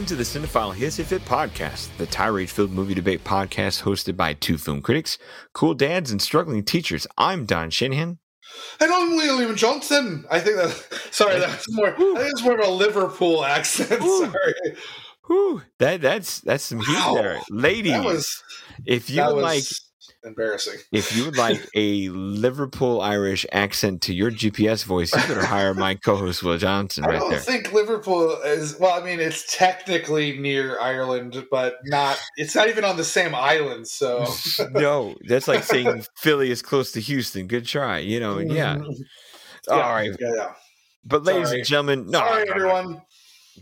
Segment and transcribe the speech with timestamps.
[0.00, 4.32] Welcome to the Cinephile Hissy Fit podcast, the tirade filled movie debate podcast hosted by
[4.32, 5.18] two film critics,
[5.52, 7.06] cool dads, and struggling teachers.
[7.18, 8.16] I'm Don Shanahan.
[8.80, 10.24] And I'm William Johnson.
[10.30, 10.70] I think that,
[11.10, 14.02] sorry, that's more, I think it's more of a Liverpool accent.
[14.02, 14.54] Sorry.
[15.26, 17.16] Whew, that, that's, that's some heat Wow.
[17.16, 17.40] there.
[17.50, 18.42] Ladies, was,
[18.86, 19.64] if you would was like
[20.24, 20.78] embarrassing.
[20.92, 25.74] If you would like a Liverpool Irish accent to your GPS voice, you better hire
[25.74, 27.38] my co-host Will Johnson I right don't there.
[27.40, 32.84] think Liverpool is, well, I mean, it's technically near Ireland, but not, it's not even
[32.84, 33.88] on the same island.
[33.88, 34.26] So,
[34.72, 37.46] no, that's like saying Philly is close to Houston.
[37.46, 37.98] Good try.
[37.98, 38.78] You know, yeah.
[39.68, 40.10] Yeah, All right.
[40.18, 40.52] Yeah, yeah.
[41.04, 41.58] But ladies Sorry.
[41.60, 43.02] and gentlemen, no, Sorry, everyone.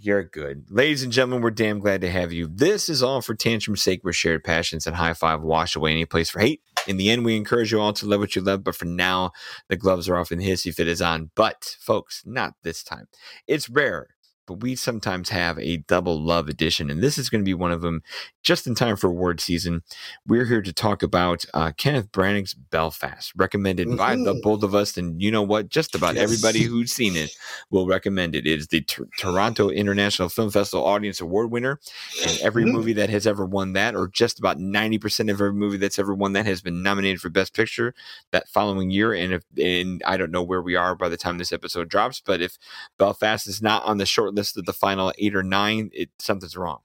[0.00, 0.66] You're good.
[0.70, 2.46] Ladies and gentlemen, we're damn glad to have you.
[2.46, 6.04] This is all for Tantrum's sake, where shared passions and high five wash away any
[6.04, 6.62] place for hate.
[6.86, 9.32] In the end, we encourage you all to love what you love, but for now,
[9.68, 11.30] the gloves are off and the hissy fit is on.
[11.34, 13.08] But, folks, not this time.
[13.46, 14.08] It's rare,
[14.48, 17.70] but we sometimes have a double love edition, and this is going to be one
[17.70, 18.02] of them
[18.42, 19.82] just in time for award season.
[20.26, 24.42] We're here to talk about uh, Kenneth Branagh's Belfast, recommended by the Mhm.
[24.42, 24.96] both of us.
[24.96, 25.68] And you know what?
[25.68, 26.24] Just about Yes.
[26.24, 27.30] everybody who's seen it
[27.70, 28.46] will recommend it.
[28.46, 31.78] It is the Tor- Toronto International Film Festival Audience Award winner,
[32.26, 32.72] and every Mhm.
[32.72, 35.98] movie that has ever won that, or just about ninety percent of every movie that's
[35.98, 37.94] ever won that, has been nominated for Best Picture
[38.32, 39.12] that following year.
[39.12, 42.22] And if and I don't know where we are by the time this episode drops,
[42.24, 42.56] but if
[42.98, 46.80] Belfast is not on the short of the final eight or nine, it something's wrong.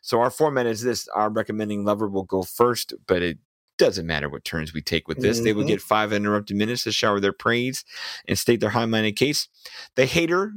[0.00, 3.38] So our format is this: our recommending lover will go first, but it
[3.78, 5.40] doesn't matter what turns we take with this.
[5.40, 5.68] They will Mhm.
[5.68, 7.84] get five uninterrupted minutes to shower their praise
[8.28, 9.48] and state their high-minded case.
[9.96, 10.54] The hater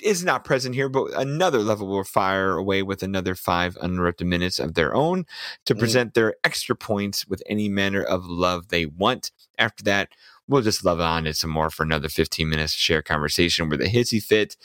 [0.00, 4.58] is not present here, but another level will fire away with another five uninterrupted minutes
[4.60, 5.26] of their own
[5.64, 5.78] to Mm.
[5.78, 9.32] present their extra points with any manner of love they want.
[9.58, 10.10] After that,
[10.46, 13.78] we'll just love on it some more for another 15 minutes to share conversation where
[13.78, 14.56] the hissy fit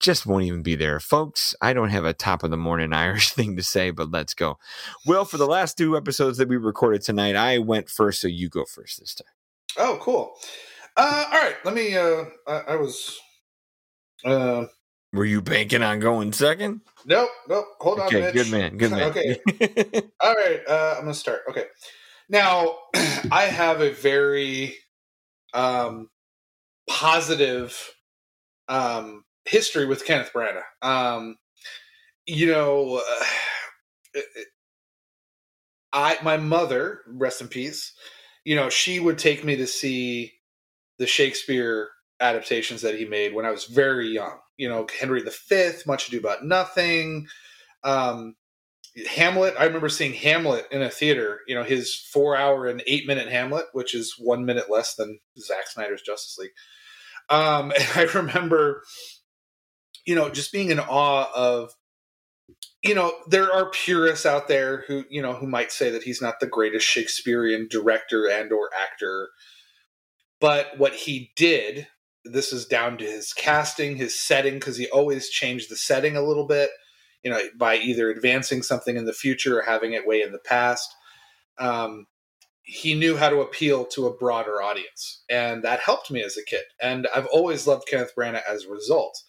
[0.00, 1.00] just won't even be there.
[1.00, 4.34] Folks, I don't have a top of the morning Irish thing to say, but let's
[4.34, 4.58] go.
[5.06, 8.48] Well, for the last two episodes that we recorded tonight, I went first, so you
[8.48, 9.26] go first this time.
[9.78, 10.34] Oh, cool.
[10.96, 11.56] Uh, all right.
[11.64, 13.18] Let me, uh, I, I was,
[14.24, 14.64] uh,
[15.12, 16.80] Were you banking on going second?
[17.06, 17.66] nope, nope.
[17.80, 18.32] Hold on, Mitch.
[18.34, 19.02] good man, good man.
[19.10, 19.38] Okay.
[20.20, 21.42] All right, uh, I'm gonna start.
[21.50, 21.64] Okay,
[22.28, 22.74] now
[23.30, 24.74] I have a very
[25.54, 26.08] um,
[26.88, 27.78] positive
[28.68, 30.62] um, history with Kenneth Branagh.
[30.82, 31.36] Um,
[32.26, 33.02] you know,
[34.14, 34.20] uh,
[35.92, 37.92] I my mother, rest in peace.
[38.44, 40.32] You know, she would take me to see
[40.98, 41.88] the Shakespeare
[42.20, 44.38] adaptations that he made when I was very young.
[44.56, 47.26] You know, Henry V, Much Ado About Nothing.
[47.84, 48.36] Um,
[49.08, 49.54] Hamlet.
[49.58, 51.40] I remember seeing Hamlet in a theater.
[51.46, 56.02] You know, his four-hour and eight-minute Hamlet, which is one minute less than Zack Snyder's
[56.02, 56.52] Justice League.
[57.28, 58.84] Um, and I remember,
[60.06, 61.72] you know, just being in awe of.
[62.82, 66.22] You know, there are purists out there who you know who might say that he's
[66.22, 69.30] not the greatest Shakespearean director and or actor,
[70.40, 71.88] but what he did.
[72.24, 76.22] This is down to his casting, his setting, because he always changed the setting a
[76.22, 76.70] little bit
[77.26, 80.38] you know, by either advancing something in the future or having it way in the
[80.38, 80.94] past.
[81.58, 82.06] Um,
[82.62, 86.44] he knew how to appeal to a broader audience, and that helped me as a
[86.44, 86.62] kid.
[86.80, 89.20] And I've always loved Kenneth Branagh as a result.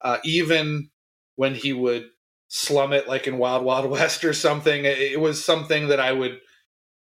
[0.00, 0.90] Uh, even
[1.36, 2.08] when he would
[2.48, 6.40] slum it, like in Wild Wild West or something, it, was something that I would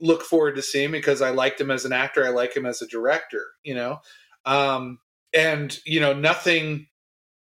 [0.00, 2.26] look forward to seeing because I liked him as an actor.
[2.26, 3.44] I like him as a director.
[3.62, 3.98] You know,
[4.44, 4.98] um,
[5.34, 6.86] and you know, nothing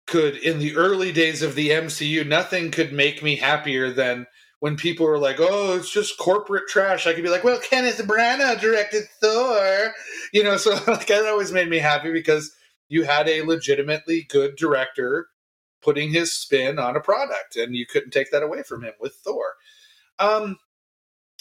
[0.08, 4.26] could in the early days of the MCU, nothing could make me happier than
[4.60, 8.00] when people were like, "Oh, it's just corporate trash." I could be like, "Well, Kenneth
[8.00, 9.94] Branagh directed Thor,"
[10.34, 10.58] you know.
[10.58, 12.52] So like that always made me happy because
[12.90, 15.28] you had a legitimately good director
[15.82, 19.14] putting his spin on a product, and you couldn't take that away from him with
[19.16, 19.56] Thor.
[20.20, 20.58] Um,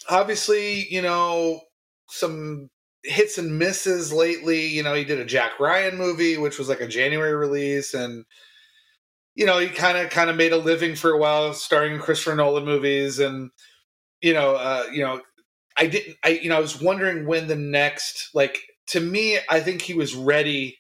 [0.09, 1.61] obviously, you know
[2.09, 2.71] some
[3.03, 4.67] hits and misses lately.
[4.67, 8.25] You know, he did a Jack Ryan movie, which was like a January release, and
[9.35, 12.01] you know, he kind of kind of made a living for a while starring in
[12.01, 13.51] Christopher Nolan movies, and
[14.21, 15.21] you know, uh, you know,
[15.77, 18.59] I didn't, I you know, I was wondering when the next, like,
[18.89, 20.79] to me, I think he was ready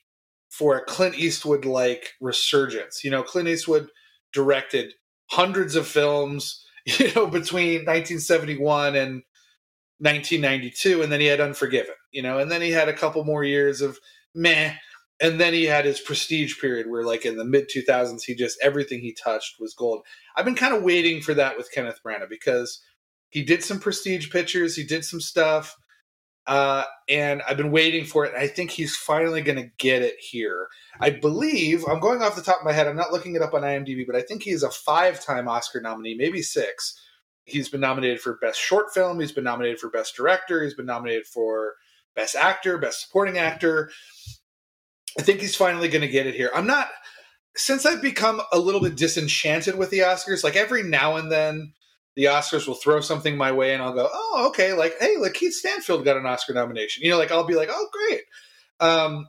[0.58, 3.04] for a Clint Eastwood like resurgence.
[3.04, 3.88] You know, Clint Eastwood
[4.32, 4.92] directed
[5.30, 9.22] hundreds of films, you know, between 1971 and
[9.98, 13.44] 1992, and then he had Unforgiven, you know, and then he had a couple more
[13.44, 13.98] years of
[14.34, 14.74] meh
[15.20, 18.58] and then he had his prestige period where like in the mid 2000s he just
[18.62, 20.02] everything he touched was gold
[20.36, 22.82] i've been kind of waiting for that with kenneth branagh because
[23.30, 25.76] he did some prestige pictures he did some stuff
[26.46, 28.34] Uh, and I've been waiting for it.
[28.34, 30.68] I think he's finally going to get it here.
[31.00, 32.86] I believe I'm going off the top of my head.
[32.86, 36.16] I'm not looking it up on IMDb, but I think he's a five-time Oscar nominee,
[36.16, 37.00] maybe six.
[37.44, 39.20] He's been nominated for Best Short Film.
[39.20, 40.62] He's been nominated for Best Director.
[40.62, 41.74] He's been nominated for
[42.14, 43.90] Best Actor, Best Supporting Actor.
[45.18, 46.50] I think he's finally going to get it here.
[46.54, 46.88] I'm not
[47.56, 50.44] since I've become a little bit disenchanted with the Oscars.
[50.44, 51.72] Like every now and then,
[52.16, 55.34] the Oscars will throw something my way, and I'll go, "Oh, okay." Like, hey, like
[55.34, 57.04] Keith Stanfield got an Oscar nomination.
[57.04, 58.22] You know, like I'll be like, "Oh, great."
[58.80, 59.28] Um,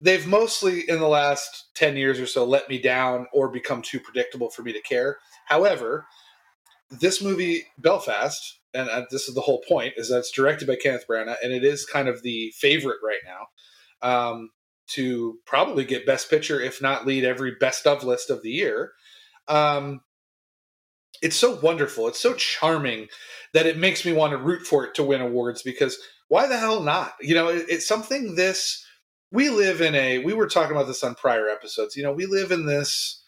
[0.00, 4.00] they've mostly in the last 10 years or so let me down or become too
[4.00, 6.06] predictable for me to care however
[6.90, 10.76] this movie belfast and uh, this is the whole point is that it's directed by
[10.76, 13.46] kenneth branagh and it is kind of the favorite right now
[14.02, 14.50] um,
[14.86, 18.92] to probably get best picture if not lead every best of list of the year
[19.48, 20.00] um,
[21.22, 23.08] it's so wonderful it's so charming
[23.52, 26.56] that it makes me want to root for it to win awards because why the
[26.56, 27.14] hell not?
[27.20, 28.86] You know it, it's something this
[29.32, 32.26] we live in a we were talking about this on prior episodes you know we
[32.26, 33.24] live in this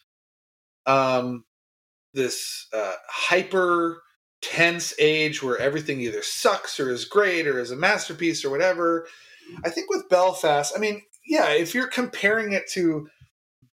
[0.87, 1.45] um
[2.15, 4.03] this uh hyper
[4.41, 9.07] tense age where everything either sucks or is great or is a masterpiece or whatever.
[9.65, 13.09] I think with belfast i mean yeah if you're comparing it to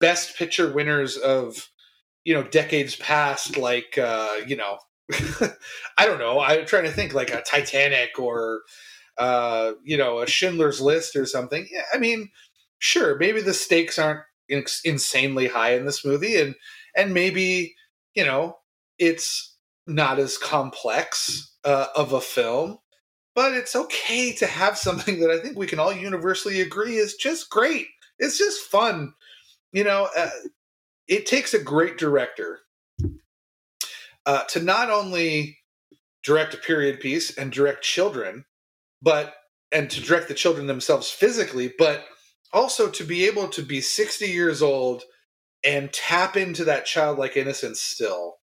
[0.01, 1.69] best picture winners of
[2.27, 4.79] you know decades past like uh you know
[5.99, 8.63] i don't know i'm trying to think like a titanic or
[9.19, 11.67] uh, you know, a Schindler's List or something.
[11.71, 12.31] Yeah, I mean,
[12.79, 14.21] sure, maybe the stakes aren't
[14.85, 16.55] insanely high in this movie, and
[16.97, 17.75] and maybe
[18.15, 18.59] you know
[18.99, 19.57] it's
[19.87, 22.79] not as complex uh, of a film,
[23.35, 27.15] but it's okay to have something that I think we can all universally agree is
[27.17, 27.89] just great.
[28.19, 29.15] It's just fun,
[29.73, 30.09] you know.
[30.17, 30.31] Uh,
[31.09, 32.61] it takes a great director
[34.25, 35.59] uh, to not only
[36.25, 38.45] direct a period piece and direct children
[39.03, 39.35] but
[39.73, 42.05] and to direct the children themselves physically, but
[42.53, 45.03] also to be able to be 60 years old
[45.65, 48.37] and tap into that childlike innocence still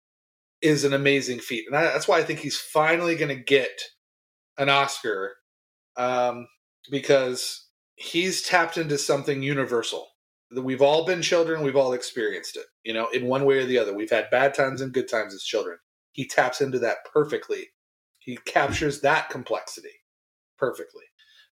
[0.62, 1.66] is an amazing feat.
[1.66, 3.82] And that's why I think he's finally going to get
[4.58, 5.34] an Oscar
[5.98, 6.48] um,
[6.92, 10.08] because he's tapped into something universal.
[10.56, 13.78] We've all been children, we've all experienced it, you know, in one way or the
[13.78, 13.94] other.
[13.94, 15.78] We've had bad times and good times as children.
[16.12, 17.68] He taps into that perfectly.
[18.20, 19.90] He captures that complexity
[20.58, 21.04] perfectly.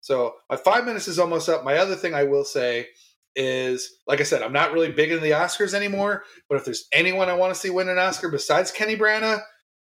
[0.00, 1.64] So my five minutes is almost up.
[1.64, 2.88] My other thing I will say
[3.36, 6.24] is, like I said, I'm not really big into the Oscars anymore.
[6.48, 9.40] But if there's anyone I want to see win an Oscar besides Kenny Branagh,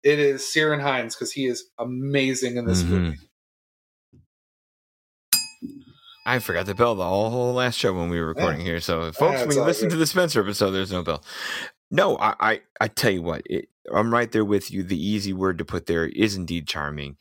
[0.04, 2.94] it is Ciarán Hinds because he is amazing in this mm-hmm.
[2.94, 3.18] movie.
[6.25, 8.68] I forgot the bell the whole last show when we were recording yeah.
[8.68, 8.80] here.
[8.80, 9.96] So, folks, when you listen good.
[9.96, 11.24] to the Spencer episode, there's no bell.
[11.92, 14.84] No, I, I, I tell you what, it, I'm right there with you.
[14.84, 17.18] The easy word to put there is indeed charming,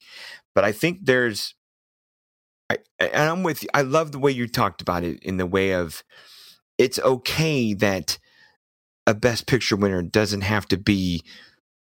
[0.55, 1.55] but I think there's
[2.71, 3.69] I, and I'm with you.
[3.75, 6.03] I love the way you talked about it in the way of
[6.79, 8.19] it's okay that
[9.07, 11.23] a best picture winner doesn't have to be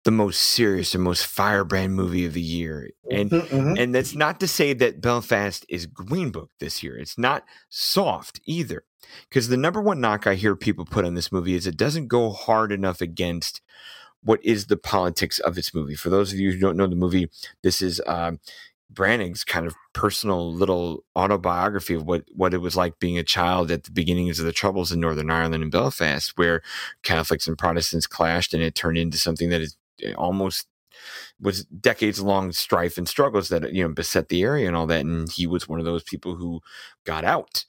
[0.07, 2.89] the most serious and most firebrand movie of the year.
[3.12, 3.77] And mm-hmm, mm-hmm.
[3.77, 6.98] and that's not to say that Belfast is Green Book this year.
[6.98, 8.86] It's not soft either.
[9.27, 12.07] Because the number one knock I hear people put on this movie is it doesn't
[12.07, 13.59] go hard enough against
[14.23, 15.95] what is the politics of its movie.
[15.95, 17.30] For those of you who don't know the movie,
[17.61, 18.40] this is um,
[18.94, 23.71] Branagh's kind of personal little autobiography of what, what it was like being a child
[23.71, 26.61] at the beginnings of the troubles in Northern Ireland and Belfast, where
[27.04, 29.76] Catholics and Protestants clashed and it turned into something that is
[30.16, 30.68] almost
[31.39, 35.06] was decades long strife and struggles that you know beset the area and all that
[35.06, 36.59] and he was one of those people who
[37.04, 37.66] got out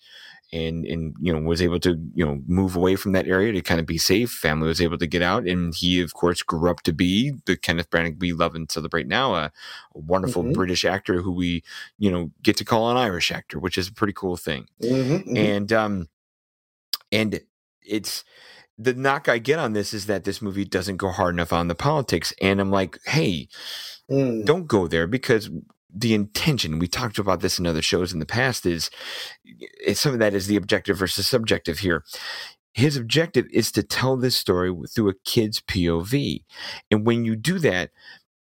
[0.52, 3.60] and and you know was able to you know move away from that area to
[3.60, 4.30] kind of be safe.
[4.30, 7.56] Family was able to get out, and he of course grew up to be the
[7.56, 9.52] Kenneth Branagh we love and celebrate now, a,
[9.94, 10.52] a wonderful mm-hmm.
[10.52, 11.62] British actor who we
[11.98, 14.66] you know get to call an Irish actor, which is a pretty cool thing.
[14.82, 15.36] Mm-hmm, mm-hmm.
[15.36, 16.08] And um
[17.12, 17.40] and
[17.82, 18.24] it's
[18.78, 21.68] the knock I get on this is that this movie doesn't go hard enough on
[21.68, 23.48] the politics, and I'm like, hey.
[24.10, 24.46] Mm.
[24.46, 25.50] Don't go there because
[25.94, 28.90] the intention we talked about this in other shows in the past is
[29.94, 32.04] some of that is the objective versus subjective here
[32.74, 36.44] his objective is to tell this story through a kid's pov
[36.90, 37.90] and when you do that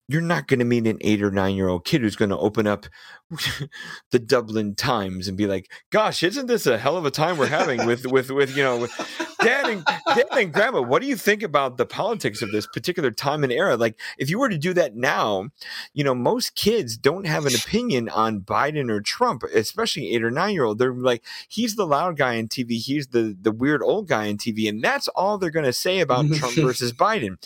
[0.08, 2.38] you're not going to meet an eight or nine year old kid who's going to
[2.38, 2.86] open up
[4.12, 7.46] the Dublin Times and be like, "Gosh, isn't this a hell of a time we're
[7.46, 10.80] having with with with you know, with dad and dad and grandma?
[10.82, 13.76] What do you think about the politics of this particular time and era?
[13.76, 15.48] Like, if you were to do that now,
[15.94, 20.30] you know, most kids don't have an opinion on Biden or Trump, especially eight or
[20.30, 20.78] nine year old.
[20.78, 24.36] They're like, he's the loud guy on TV, he's the the weird old guy on
[24.36, 26.34] TV, and that's all they're going to say about mm-hmm.
[26.34, 27.36] Trump versus Biden.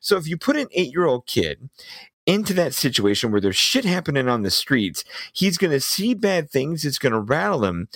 [0.00, 1.68] So if you put an eight year old kid
[2.26, 5.02] into that situation where there's shit happening on the streets.
[5.32, 6.84] He's going to see bad things.
[6.84, 7.88] It's going to rattle him.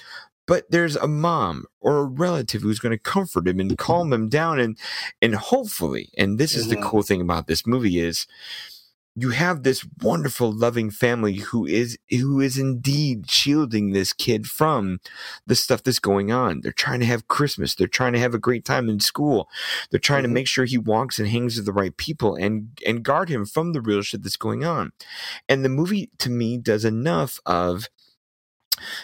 [0.46, 4.28] But there's a mom or a relative who's going to comfort him and calm him
[4.28, 4.58] down.
[4.60, 4.78] And,
[5.22, 6.82] and hopefully, and this is the Mhm.
[6.82, 8.26] cool thing about this movie is
[9.16, 14.98] you have this wonderful loving family who is who is indeed shielding this kid from
[15.46, 18.40] the stuff that's going on they're trying to have christmas they're trying to have a
[18.40, 19.48] great time in school
[19.92, 20.26] they're trying Mhm.
[20.26, 23.46] to make sure he walks and hangs with the right people and and guard him
[23.46, 24.90] from the real shit that's going on
[25.48, 27.86] and the movie to me does enough of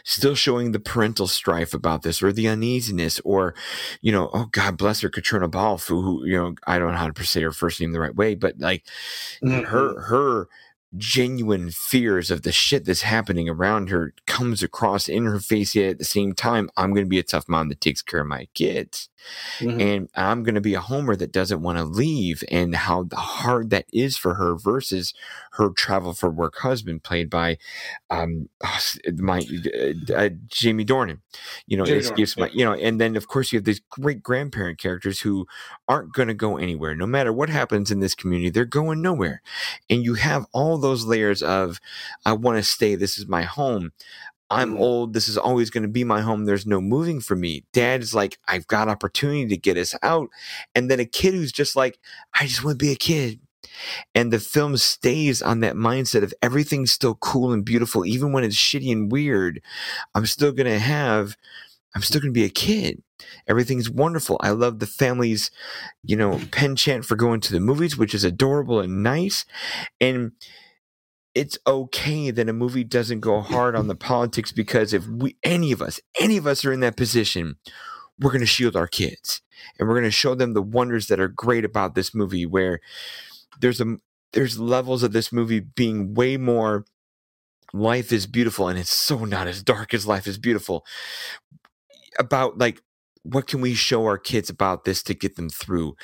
[0.04, 3.54] still showing the parental strife about this or the uneasiness or
[4.00, 6.98] you know oh god bless her katrina balfe who, who you know i don't know
[6.98, 8.84] how to say her first name the right way but like
[9.42, 9.64] Mhm.
[9.66, 10.48] her her
[10.96, 15.90] genuine fears of the shit that's happening around her comes across in her face yet
[15.90, 18.26] at the same time i'm going to be a tough mom that takes care of
[18.26, 19.09] my kids
[19.58, 19.80] Mhm.
[19.80, 23.70] and i'm going to be a homer that doesn't want to leave and how hard
[23.70, 25.14] that is for her versus
[25.52, 27.58] her travel for work husband played by
[28.10, 28.80] um oh,
[29.18, 31.18] my uh, uh, jamie dornan.
[31.66, 32.52] You know Jamie Dornan, gives my yeah.
[32.54, 35.46] you know and then of course you have these great grandparent characters who
[35.88, 36.94] aren't going to go anywhere.
[36.94, 39.42] No matter what happens in this community they're going nowhere.
[39.88, 41.80] And you have all those layers of
[42.24, 42.94] i want to stay.
[42.94, 43.92] This is my home
[44.50, 44.80] i'm Mhm.
[44.80, 47.64] old this is always going to be my home there's no moving for me.
[47.72, 50.28] Dad is like i've got opportunity to get us out.
[50.74, 51.98] And then a kid who's just like
[52.34, 53.40] i just want to be a kid.
[54.14, 58.44] And the film stays on that mindset of everything's still cool and beautiful even when
[58.44, 59.60] it's shitty and weird
[60.14, 61.36] i'm still going to have
[61.94, 63.02] i'm still going to be a kid.
[63.46, 64.38] Everything's wonderful.
[64.42, 65.50] I love the family's
[66.02, 69.44] you know penchant for going to the movies which is adorable and nice.
[70.00, 70.32] And
[71.34, 75.72] it's okay that a movie doesn't go hard on the politics because if we any
[75.72, 77.56] of us any of us are in that position
[78.20, 79.40] we're going to shield our kids.
[79.78, 82.80] And we're going to show them the wonders that are great about this movie where
[83.60, 83.96] there's a
[84.32, 86.84] there's levels of this movie being way more
[87.72, 90.84] life is beautiful and it's so not as dark as life is beautiful.
[92.18, 92.80] About like
[93.22, 95.94] what can we show our kids about this to get them through?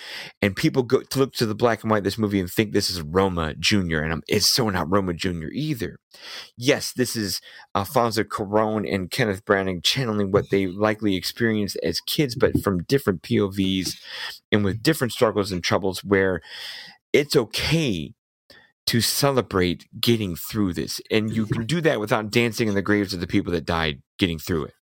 [0.43, 2.91] And people go to look to the black and white this movie and think this
[2.91, 5.99] is roma junior and I'm, it's so not roma junior either.
[6.57, 7.41] Yes this is
[7.75, 13.23] alfonso cuaron and kenneth branagh channeling what they likely experienced as kids but from different
[13.23, 13.97] povs
[14.53, 16.41] and with different struggles and troubles where
[17.13, 18.13] it's okay
[18.87, 21.01] to celebrate getting through this.
[21.11, 24.01] And you can do that without dancing in the graves of the people that died
[24.19, 24.76] getting through it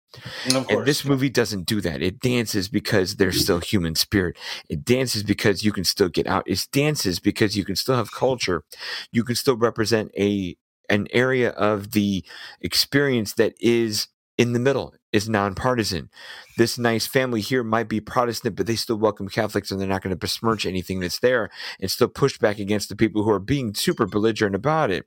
[0.69, 2.02] And this movie doesn't do that.
[2.02, 4.37] It dances because there's still human spirit.
[4.69, 6.45] It dances because you can still get out.
[6.47, 8.64] It dances because you can still have culture.
[9.11, 10.57] You can still represent a
[10.88, 12.25] an area of the
[12.61, 16.11] experience that is in the middle, is nonpartisan.
[16.57, 20.02] This nice family here might be Protestant, but they still welcome Catholics and they're not
[20.02, 21.50] going to besmirch anything that's there
[21.81, 25.07] and still push back against the people who are being super belligerent about it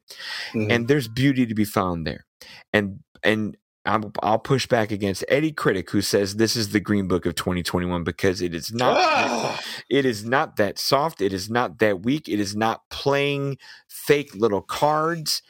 [0.54, 0.72] Mhm.
[0.72, 2.26] and there's beauty to be found there
[2.72, 7.08] and and I'm, I'll push back against any critic who says this is the green
[7.08, 9.62] book of 2021 because it is not Ah!
[9.90, 14.34] it is not that soft it is not that weak it is not playing fake
[14.36, 15.42] little cards.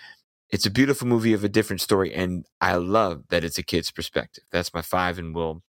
[0.50, 3.92] It's a beautiful movie of a different story and i love that it's a kid's
[3.92, 4.44] perspective.
[4.52, 5.64] That's my five and we'll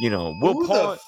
[0.00, 0.98] you know we'll who the,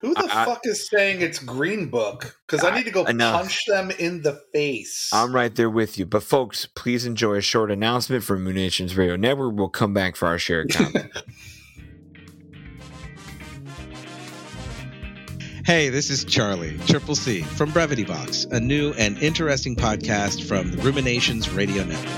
[0.00, 2.38] who the I- I- fuck is saying it's Green Book?
[2.46, 3.40] Because I I- need to go enough.
[3.42, 5.10] punch them in the face.
[5.12, 6.06] I'm right there with you.
[6.06, 9.54] But folks, please enjoy a short announcement from Ruminations Radio Network.
[9.56, 11.10] We'll come back for our shared comment.
[15.64, 20.70] Hey, this is Charlie, Triple C, from Brevity Box, a new and interesting podcast from
[20.70, 22.12] the Ruminations Radio Network.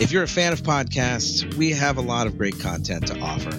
[0.00, 3.50] If you're a fan of podcasts, we have a lot of great content to offer.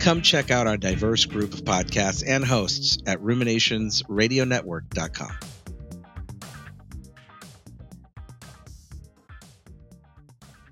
[0.00, 5.38] Come check out our diverse group of podcasts and hosts at ruminationsradionetwork.com.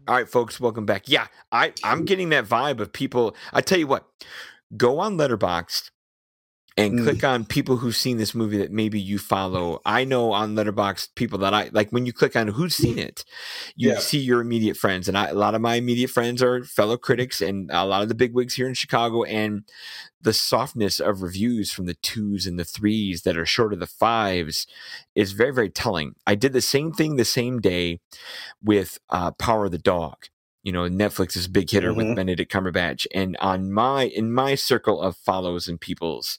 [0.08, 1.06] All right, folks, welcome back.
[1.06, 3.36] Yeah, I I'm getting that vibe of people.
[3.52, 4.08] I tell you what,
[4.74, 5.90] go on Letterboxd
[6.78, 7.02] and Mm.
[7.04, 9.80] click on people who've seen this movie that maybe you follow.
[9.84, 13.24] I know on Letterboxd people that I like when you click on who's seen it,
[13.76, 13.98] you Yeah.
[13.98, 17.40] see your immediate friends, and I, a lot of my immediate friends are fellow critics
[17.40, 19.64] and a lot of the big wigs here in Chicago, and
[20.22, 23.86] the softness of reviews from the twos and the threes that are short of the
[23.86, 24.66] fives
[25.14, 26.14] is very very telling.
[26.26, 28.00] I did the same thing the same day
[28.62, 30.16] with uh, Power of the Dog.
[30.64, 32.14] You know, Netflix's big hitter with Mhm.
[32.16, 36.38] Benedict Cumberbatch, and on my in my circle of follows and peoples,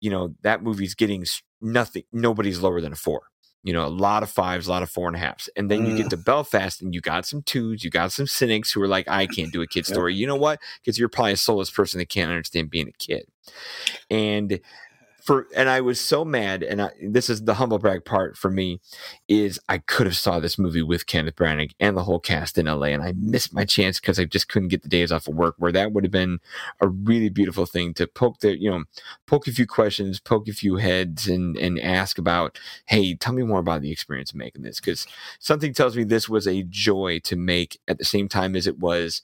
[0.00, 1.24] you know that movie's getting
[1.60, 2.04] nothing.
[2.12, 3.22] Nobody's lower than a four.
[3.64, 5.84] You know, a lot of fives, a lot of four and a halves, and then
[5.84, 6.10] you get Mm.
[6.10, 9.26] to Belfast, and you got some twos, you got some cynics who are like, "I
[9.26, 9.86] can't do a kid Yep.
[9.86, 10.60] story." You know what?
[10.80, 13.26] Because you're probably a soulless person that can't understand being a kid,
[14.10, 14.60] and
[15.28, 18.50] for and I was so mad, and I, this is the humble brag part for
[18.50, 18.80] me,
[19.28, 22.64] is I could have saw this movie with Kenneth Branagh and the whole cast in
[22.64, 25.34] LA, and I missed my chance because I just couldn't get the days off of
[25.34, 25.56] work.
[25.58, 26.38] Where that would have been
[26.80, 28.84] a really beautiful thing to poke the you know
[29.26, 33.42] poke a few questions, poke a few heads, and and ask about, hey, tell me
[33.42, 35.06] more about the experience of making this, because
[35.40, 38.78] something tells me this was a joy to make at the same time as it
[38.78, 39.20] was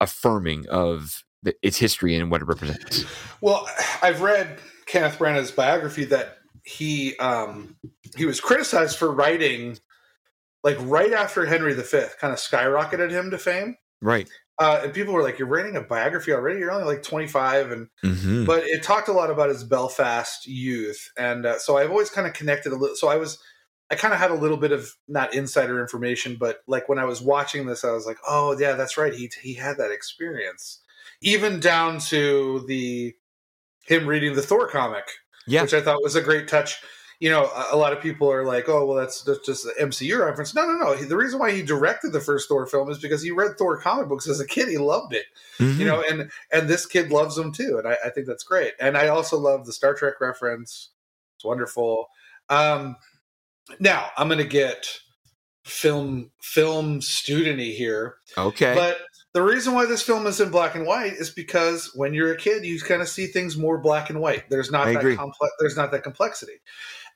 [0.00, 1.22] affirming of
[1.62, 3.04] its history and what it represents.
[3.40, 3.68] Well,
[4.02, 7.76] I've read Kenneth Branagh's biography that he um,
[8.16, 9.78] he was criticized for writing
[10.62, 11.82] like right after Henry V
[12.20, 13.76] kind of skyrocketed him to fame.
[14.00, 14.28] Right.
[14.58, 16.60] Uh, and people were like, "You're writing a biography already?
[16.60, 18.46] You're only like 25." And Mhm.
[18.46, 22.26] but it talked a lot about his Belfast youth, and uh, so I've always kind
[22.26, 22.94] of connected a little.
[22.96, 23.38] So I was,
[23.90, 27.04] I kind of had a little bit of not insider information, but like when I
[27.04, 29.12] was watching this, I was like, "Oh yeah, that's right.
[29.12, 30.80] He he had that experience."
[31.22, 33.14] Even down to the
[33.86, 35.04] him reading the Thor comic,
[35.46, 35.62] Yeah.
[35.62, 36.76] which I thought was a great touch.
[37.20, 39.72] You know, a, a lot of people are like, "Oh, well, that's, that's just an
[39.88, 40.96] MCU reference." No, no, no.
[40.96, 43.78] He, the reason why he directed the first Thor film is because he read Thor
[43.80, 44.68] comic books as a kid.
[44.68, 45.24] He loved it
[45.58, 45.78] Mhm.
[45.78, 48.72] you know and and this kid loves them too and I, I think that's great
[48.80, 50.90] and i also love the star trek reference
[51.36, 52.08] it's wonderful
[52.48, 52.96] um
[53.78, 54.84] now i'm gonna get
[55.64, 58.74] film film studenty here okay.
[58.74, 58.98] but
[59.34, 62.36] the reason why this film is in black and white is because when you're a
[62.36, 64.48] kid you kind of see things more black and white.
[64.48, 66.54] There's not I that complex there's not that complexity.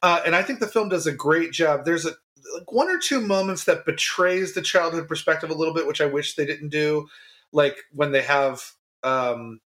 [0.02, 1.84] Uh, and i think the film does a great job.
[1.84, 2.10] There's a
[2.56, 6.06] like one or two moments that betrays the childhood perspective a little bit which i
[6.06, 7.06] wish they didn't do.
[7.52, 8.62] Like when they have
[9.04, 9.60] um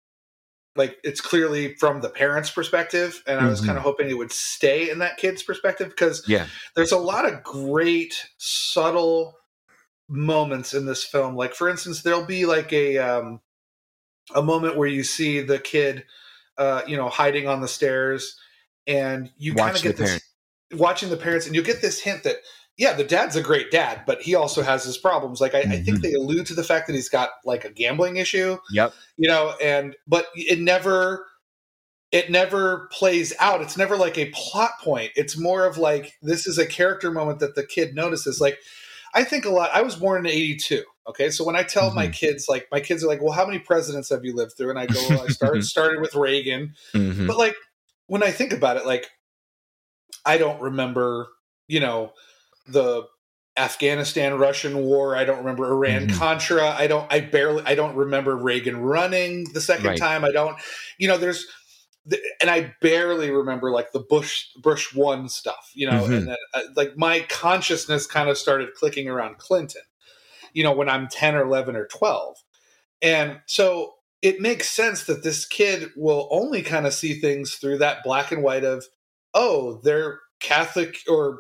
[0.76, 3.66] like it's clearly from the parents perspective and i was Mhm.
[3.68, 6.46] kind of hoping it would stay in that kid's perspective because yeah.
[6.76, 9.36] there's a lot of great subtle
[10.10, 13.40] moments in this film like for instance there'll be like a um
[14.36, 16.04] a moment where you see the kid
[16.58, 18.38] uh you know hiding on the stairs
[18.88, 20.82] and you kind of get this parent.
[20.82, 22.38] watching the parents and you get this hint that
[22.78, 25.82] yeah the dad's a great dad but he also has his problems like I, I
[25.84, 26.02] think Mhm.
[26.02, 28.94] they allude to the fact that he's got like a gambling issue Yep.
[29.18, 31.28] you know and but it never
[32.12, 36.48] it never plays out it's never like a plot point it's more of like this
[36.48, 38.58] is a character moment that the kid notices like
[39.16, 42.08] i think a lot i was born in 82 okay so when i tell my
[42.08, 44.80] kids like my kids are like well how many presidents have you lived through and
[44.80, 47.28] i go well i started started with reagan Mhm.
[47.28, 47.56] but like
[48.08, 49.08] when I think about it, like
[50.26, 51.28] I don't remember,
[51.68, 52.14] you know,
[52.68, 53.04] the
[53.56, 55.16] Afghanistan Russian war.
[55.16, 56.18] I don't remember Iran Mhm.
[56.18, 56.70] Contra.
[56.72, 57.06] I don't.
[57.12, 57.62] I barely.
[57.66, 59.98] I don't remember Reagan running the second Right.
[60.00, 60.24] time.
[60.26, 60.58] I don't.
[60.98, 61.46] You know, there's.
[62.42, 66.18] And I barely remember like the Bush Bush one stuff, you know, Mhm.
[66.18, 69.82] and then uh, like my consciousness kind of started clicking around Clinton,
[70.54, 72.38] you know, when I'm ten or eleven or twelve,
[73.02, 77.78] and so it makes sense that this kid will only kind of see things through
[77.78, 78.84] that black and white of,
[79.34, 81.40] oh, they're Catholic or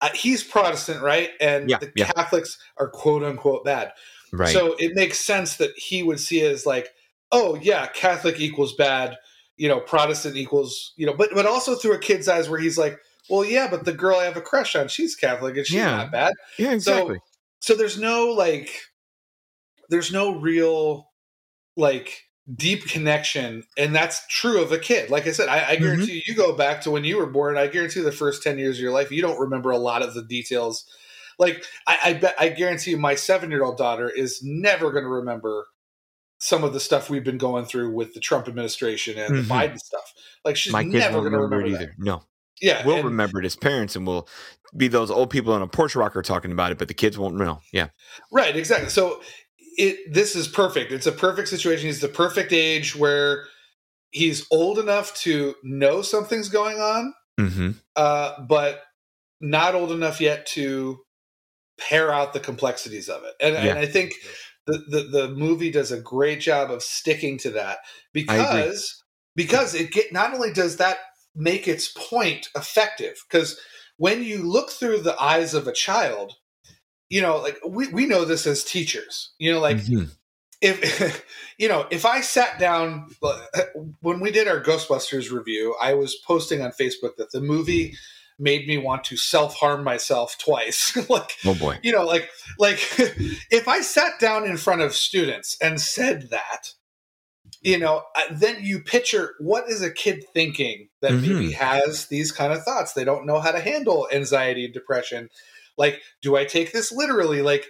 [0.00, 1.30] uh, he's Protestant, right?
[1.40, 2.10] And Yeah, the yeah.
[2.12, 3.92] Catholics are quote unquote bad.
[4.32, 4.52] right.
[4.52, 6.88] So it makes sense that he would see it as like,
[7.32, 9.16] oh yeah, Catholic equals bad,
[9.58, 12.78] you know, Protestant equals, you know, but but also through a kid's eyes where he's
[12.78, 15.76] like, well, yeah, but the girl I have a crush on, she's Catholic and she's
[15.76, 15.96] Yeah.
[15.96, 16.72] not bad yeah.
[16.72, 17.18] Exactly.
[17.60, 18.70] so there's no like
[19.90, 21.10] there's no real
[21.76, 22.24] like
[22.56, 25.82] deep connection and that's true of a kid like i said i, I Mm-hmm.
[25.82, 28.58] guarantee you you go back to when you were born i guarantee the first 10
[28.58, 30.86] years of your life you don't remember a lot of the details
[31.38, 35.04] like i, I bet i guarantee you my seven year old daughter is never going
[35.04, 35.66] to remember
[36.38, 39.42] some of the stuff we've been going through with the trump administration and Mhm.
[39.48, 40.12] the biden stuff
[40.44, 41.94] like she's My kids never going to remember, it that either.
[41.98, 42.22] No.
[42.60, 44.28] yeah We'll and- remember it as parents and we'll
[44.76, 47.36] be those old people on a porch rocker talking about it, but the kids won't
[47.36, 47.60] know.
[47.72, 47.88] Yeah.
[48.30, 48.90] Right, exactly.
[48.90, 49.22] So
[49.76, 50.92] it this is perfect.
[50.92, 51.86] It's a perfect situation.
[51.86, 53.46] He's the perfect age where
[54.10, 57.70] he's old enough to know something's going on, Mm-hmm.
[57.96, 58.82] uh, but
[59.40, 60.98] not old enough yet to
[61.78, 63.34] pair out the complexities of it.
[63.40, 63.70] And, Yeah.
[63.70, 64.12] and I think
[64.68, 67.78] the, the the movie does a great job of sticking to that
[68.12, 69.02] because
[69.34, 70.98] because it get not only does that
[71.34, 73.58] make its point effective because
[73.96, 76.34] when you look through the eyes of a child
[77.08, 80.10] you know like we, we know this as teachers you know like Mhm.
[80.60, 81.24] if
[81.58, 83.08] you know if i sat down
[84.00, 87.96] when we did our ghostbusters review i was posting on facebook that the movie
[88.38, 90.96] made me want to self-harm myself twice.
[91.08, 91.78] Like oh boy.
[91.82, 92.78] you know like like
[93.50, 96.72] if i sat down in front of students and said that
[97.62, 102.52] you know then you picture what is a kid thinking that maybe has these kind
[102.52, 102.92] of thoughts.
[102.92, 105.28] They don't know how to handle anxiety and depression.
[105.76, 107.42] Like do i take this literally?
[107.42, 107.66] Like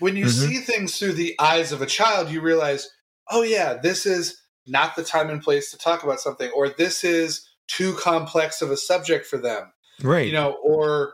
[0.00, 0.30] when you Mhm.
[0.48, 2.88] see things through the eyes of a child you realize
[3.30, 7.04] oh yeah this is not the time and place to talk about something or this
[7.04, 11.12] is too complex of a subject for them right you know or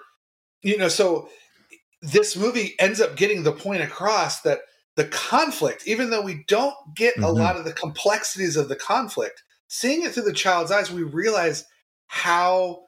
[0.62, 1.28] you know so
[2.02, 4.60] this movie ends up getting the point across that
[4.96, 7.36] the conflict even though we don't get a Mhm.
[7.36, 11.64] lot of the complexities of the conflict seeing it through the child's eyes we realize
[12.06, 12.82] how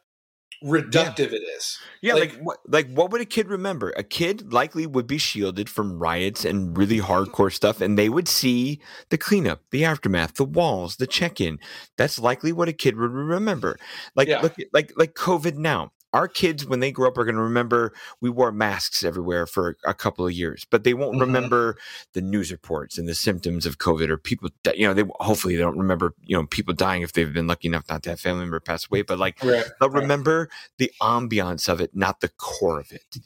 [0.65, 3.93] reductive it is Yeah, Like- like, what like what would a kid remember?
[3.97, 8.29] A kid likely would be shielded from riots and really hardcore stuff and they would
[8.29, 11.59] see the cleanup, the aftermath, the walls, the check-in.
[11.97, 13.79] That's likely what a kid would remember.
[14.17, 14.41] Like Yeah.
[14.41, 15.93] look like like COVID now.
[16.13, 19.77] Our kids when they grow up are going to remember we wore masks everywhere for
[19.85, 21.21] a couple of years, but they won't Mhm.
[21.21, 21.77] remember
[22.15, 25.63] the news reports and the symptoms of COVID or people you know, they hopefully they
[25.63, 28.41] don't remember, you know, people dying if they've been lucky enough not to have family
[28.41, 32.81] member pass away, but like right They'll remember the ambiance of it, not the core
[32.81, 33.19] of it.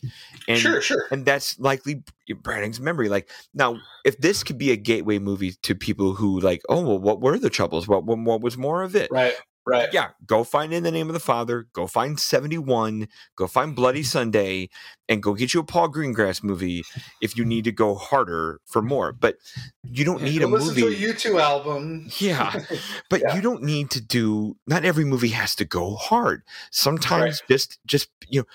[0.48, 3.08] And, sure sure And that's likely Branagh's memory.
[3.08, 6.98] Like now, if this could be a gateway movie to people who like, oh well,
[6.98, 7.86] what were the troubles?
[7.86, 9.08] What what, what was more of it?
[9.12, 9.34] right
[9.66, 11.66] right Yeah, go find in the name of the Father.
[11.72, 13.08] Go find seventy one.
[13.36, 14.68] Go find Bloody Sunday,
[15.08, 16.82] and go get you a Paul Greengrass movie
[17.20, 19.12] if you need to go harder for more.
[19.12, 19.36] But
[19.84, 20.96] you don't need a listen movie.
[20.96, 22.08] to a U2 album.
[22.18, 22.52] Yeah,
[23.10, 23.34] but Yeah.
[23.36, 24.56] you don't need to do.
[24.66, 26.42] Not every movie has to go hard.
[26.70, 28.46] Sometimes just just you know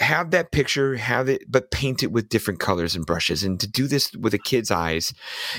[0.00, 3.44] have that picture, have it, but paint it with different colors and brushes.
[3.44, 5.12] And to do this with a kid's eyes,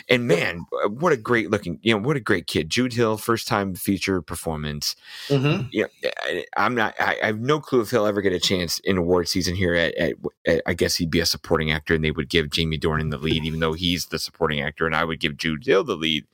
[0.09, 2.69] and man, uh, what a great looking, you know, what a great kid.
[2.69, 4.95] Jude Hill, first time feature performance.
[5.27, 5.67] Mm-hmm.
[5.71, 5.85] Yeah,
[6.23, 6.95] I- I'm not.
[6.99, 9.75] I, I have no clue if he'll ever get a chance in award season here.
[9.75, 10.13] At, at,
[10.45, 13.17] at I guess he'd be a supporting actor, and they would give Jamie Dornan the
[13.17, 16.25] lead, even though he's the supporting actor, and I would give Jude Hill the lead.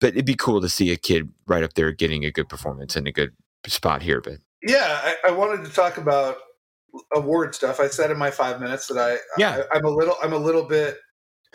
[0.00, 2.94] But it'd be cool to see a kid right up there getting a good performance
[2.96, 3.32] and a good
[3.66, 4.20] spot here.
[4.20, 6.36] But Yeah, I, I wanted to talk about
[7.14, 7.80] award stuff.
[7.80, 9.62] I said in my five minutes that I, Yeah.
[9.72, 10.98] I I'm a little I'm a little bit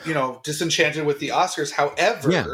[0.06, 1.72] you know disenchanted with the Oscars.
[1.72, 2.46] However, Yeah.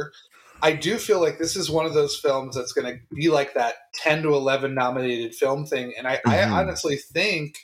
[0.61, 3.53] I do feel like this is one of those films that's going to be like
[3.55, 6.51] that ten to eleven nominated film thing, and I, I Mhm.
[6.53, 7.57] honestly think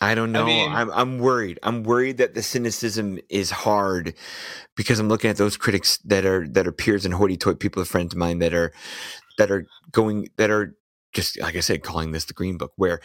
[0.00, 0.46] I don't I know.
[0.46, 1.58] mean- I'm I'm worried.
[1.62, 4.14] I'm worried that the cynicism is hard
[4.76, 7.88] because I'm looking at those critics that are that are peers and hoity-toity people, of
[7.88, 8.72] friends of mine that are
[9.38, 10.74] that are going that are
[11.12, 12.72] just like I said, calling this the Green Book.
[12.76, 13.00] Where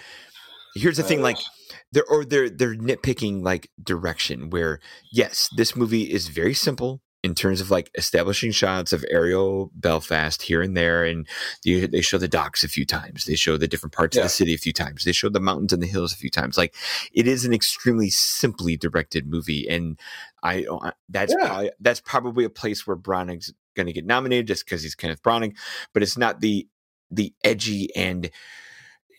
[0.79, 1.75] here's the thing, like oh.
[1.91, 4.49] they're or they're they're nitpicking like direction.
[4.49, 4.79] Where
[5.11, 10.41] yes, this movie is very simple in terms of like establishing shots of aerial Belfast
[10.41, 11.27] here and there, and
[11.63, 13.25] you, they show the docks a few times.
[13.25, 15.03] They show the different parts of the city a few times.
[15.03, 16.57] They show the mountains and the hills a few times.
[16.57, 16.75] Like
[17.13, 19.99] it is an extremely simply directed movie, and
[20.43, 21.47] I oh, I- that's Yeah.
[21.47, 25.21] probably, that's probably a place where Branagh's going to get nominated just because he's Kenneth
[25.21, 25.55] Branagh,
[25.93, 26.67] but it's not the
[27.11, 28.29] the edgy and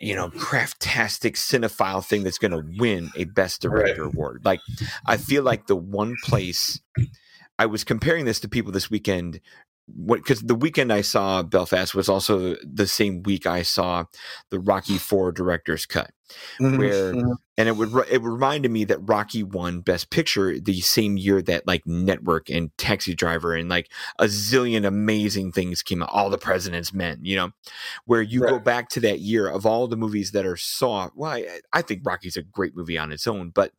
[0.00, 3.84] you know craftastic cinephile thing that's going to win a best Right.
[3.84, 4.42] director award.
[4.44, 4.60] Like
[5.06, 6.80] I feel like the one place
[7.58, 9.40] I was comparing this to people this weekend
[10.06, 14.04] because the weekend I saw Belfast was also the same week I saw
[14.50, 16.10] the Rocky Four director's cut
[16.58, 17.34] where Mhm.
[17.58, 21.66] and it would it reminded me that Rocky won Best Picture the same year that
[21.66, 26.10] like Network and Taxi Driver and like a zillion amazing things came out.
[26.12, 27.50] All the President's Men, you know,
[28.04, 31.10] where you go back to that year of all the movies that are saw.
[31.16, 33.72] Well, I, I think Rocky's a great movie on its own, but.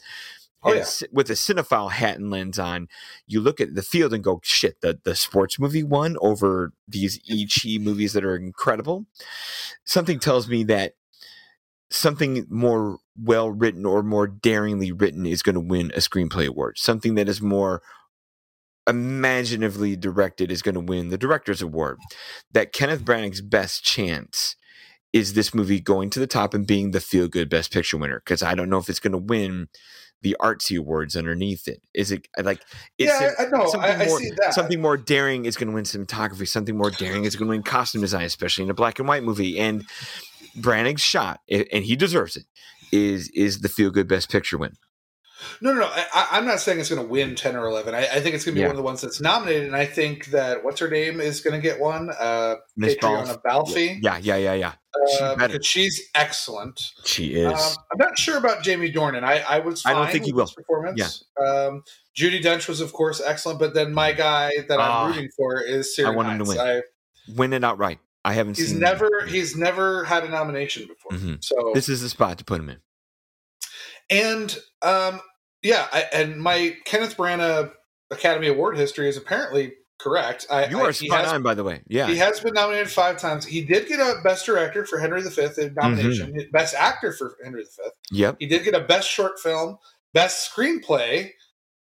[0.63, 0.86] Oh, yeah.
[1.12, 2.88] With a cinephile hat and lens on,
[3.26, 7.19] you look at the field and go, "Shit!" The the sports movie won over these
[7.28, 9.06] Ichi movies that are incredible.
[9.86, 10.93] Something tells me that
[11.89, 16.78] something more well written or more daringly written is going to win a screenplay award.
[16.78, 17.82] Something that is more
[18.88, 22.00] imaginatively directed is going to win the director's award.
[22.52, 24.56] That Kenneth Branagh's best chance
[25.13, 28.21] is this movie going to the top and being the feel good best picture winner
[28.24, 29.67] because I don't know if it's going to win
[30.21, 31.81] the artsy awards underneath it.
[31.93, 32.62] Is it uh, like
[32.97, 33.67] it's yeah, I, know.
[33.67, 34.53] something I, I more- see that.
[34.53, 36.47] something more daring is going to win cinematography.
[36.47, 39.23] Something more daring is going to win costume design, especially in a black and white
[39.23, 39.60] movie.
[39.60, 39.86] And
[40.57, 42.45] Branagh's shot, and he deserves it,
[42.91, 44.73] is is the feel good best picture win.
[45.62, 45.86] No, no, no.
[45.93, 47.93] I- I'm not saying it's going to win ten or eleven.
[47.95, 48.67] I, I think it's going to be Yeah.
[48.67, 51.60] one of the ones that's nominated, and I think that what's her name is going
[51.60, 52.10] to get one.
[52.19, 53.99] Uh, Miss Catriona Balfe.
[54.01, 54.73] Yeah, yeah, yeah, yeah.
[55.17, 56.80] she Uh, she's excellent.
[57.06, 57.51] She is.
[57.54, 59.23] Um, I'm not sure about Jamie Dornan.
[59.23, 59.84] I, I was.
[59.86, 60.45] I don't think he will.
[60.45, 61.23] his Performance.
[61.39, 61.84] Um,
[62.17, 63.58] Judi Dench was, of course, excellent.
[63.60, 65.06] But then my guy that Ah.
[65.06, 66.60] I'm rooting for is Siri I want him to win.
[66.60, 66.82] I,
[67.36, 67.99] win it outright.
[68.23, 68.80] I haven't he's seen.
[68.80, 71.17] never he's never had a nomination before.
[71.17, 71.43] Mhm.
[71.43, 72.77] So This is the spot to put him in.
[74.10, 75.21] and um,
[75.63, 77.71] yeah, I, and my Kenneth Branagh
[78.10, 80.47] Academy Award history is apparently correct.
[80.50, 81.82] I, You are he spot has- on, by the way.
[81.88, 82.08] Yeah.
[82.08, 83.45] He has been nominated five times.
[83.45, 85.74] He did get a Best Director for Henry V Mm-hmm.
[85.76, 87.69] nomination, Best Actor for Henry V.
[88.12, 88.38] Yep.
[88.39, 89.78] He did get a Best Short Film,
[90.13, 91.30] Best Screenplay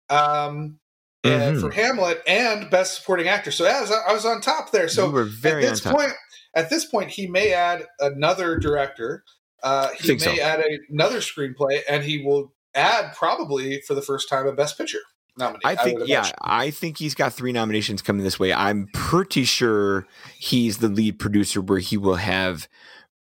[0.10, 0.78] um,
[1.24, 1.62] and Mhm.
[1.62, 3.52] for Hamlet, and Best Supporting Actor.
[3.52, 4.90] So yeah, I was, on top there.
[4.90, 6.12] So you were very at this point,
[6.56, 9.24] at this point he may add another director.
[9.64, 10.32] Uh, he may so.
[10.42, 14.78] add a, another screenplay, and he will add probably for the first time a Best
[14.78, 15.00] Picture
[15.38, 15.62] nominee.
[15.66, 16.30] I think, would yeah.
[16.42, 18.54] I think he's got three nominations coming this way.
[18.54, 20.06] I'm pretty sure
[20.38, 22.68] he's the lead producer, where he will have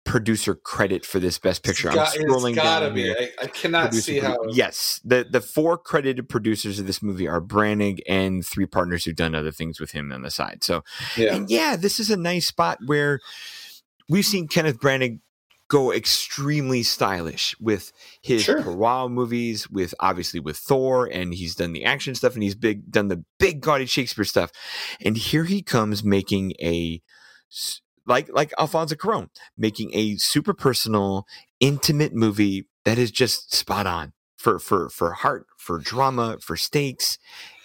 [0.05, 1.91] producer credit for this best picture.
[1.91, 3.03] Got, I'm scrolling it's gotta down be.
[3.03, 3.15] here.
[3.19, 4.37] I, I cannot Producer see how.
[4.49, 9.15] Yes, the the four credited producers of this movie are Branagh and three partners who've
[9.15, 10.63] done other things with him on the side.
[10.63, 10.83] So,
[11.15, 11.35] Yeah.
[11.35, 13.19] and yeah, this is a nice spot where
[14.07, 15.19] we've seen Kenneth Branagh
[15.69, 19.07] go extremely stylish with his Sure.
[19.07, 23.07] Movies, with obviously with Thor, and he's done the action stuff, and he's big done
[23.07, 24.51] the big gaudy Shakespeare stuff,
[24.99, 27.01] and here he comes making a
[28.05, 31.25] like like Alfonso Cuarón making a super personal,
[31.59, 37.17] intimate movie that is just spot on for for for heart, for drama, for stakes.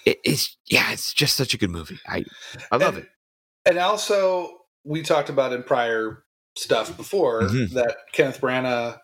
[0.04, 1.98] It, it's yeah, it's just such a good movie.
[2.06, 2.24] I
[2.70, 3.10] I love and, it.
[3.64, 6.23] And also, we talked about in prior
[6.56, 7.70] stuff before Mhm.
[7.70, 8.98] that Kenneth Branagh,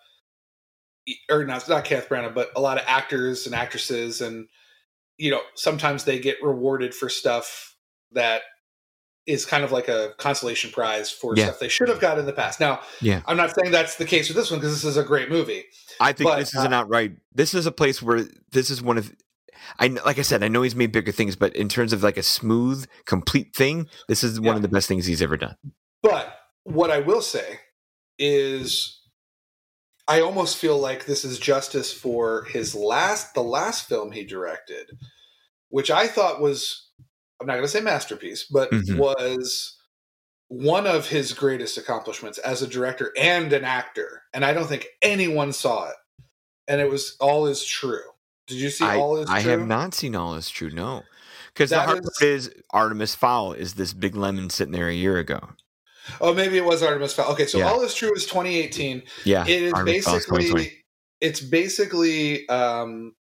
[1.29, 4.49] or not not Kenneth Branagh, but a lot of actors and actresses, and
[5.19, 7.75] you know, sometimes they get rewarded for stuff
[8.13, 8.43] that
[9.27, 11.45] is kind of like a consolation prize for Yeah.
[11.47, 12.59] stuff they should have got in the past.
[12.59, 13.21] Now, Yeah.
[13.27, 15.67] I'm not saying that's the case with this one because this is a great movie.
[16.01, 17.13] I think But, this is an outright.
[17.35, 19.13] This is a place where this is one of.
[19.79, 22.17] I like I said, I know he's made bigger things, but in terms of like
[22.17, 25.55] a smooth, complete thing, this is one of the best things he's ever done.
[26.03, 27.61] But what I will say
[28.18, 29.01] is
[30.09, 34.90] I almost feel like this is justice for his last the last film he directed,
[35.68, 36.88] which I thought was
[37.40, 38.99] I'm not going to say masterpiece, but Mhm.
[38.99, 39.79] was
[40.49, 44.25] one of his greatest accomplishments as a director and an actor.
[44.35, 45.96] And I don't think anyone saw it.
[46.68, 48.03] And it was All Is True.
[48.46, 49.53] Did you see I, All Is I True?
[49.53, 50.70] I have not seen all is true.
[50.70, 51.05] No,
[51.55, 54.94] because the hard is- part is Artemis Fowl is this big lemon sitting there a
[54.94, 55.51] year ago.
[56.20, 57.33] Oh, maybe it was Artemis Fowl.
[57.33, 57.68] Okay, so Yeah.
[57.70, 59.03] All Is True is 2018.
[59.25, 60.53] Yeah, it is Artemis Fowl is 2020.
[60.55, 60.77] basically
[61.20, 63.14] it's basically um